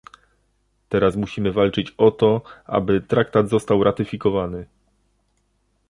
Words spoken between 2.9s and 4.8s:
Traktat został ratyfikowany